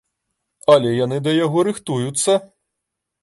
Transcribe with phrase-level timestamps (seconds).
[0.75, 2.39] Але яны да яго рыхтуюцца.